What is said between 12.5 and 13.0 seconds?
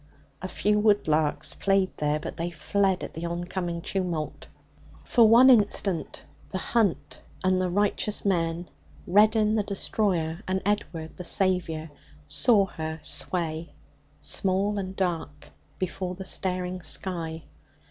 her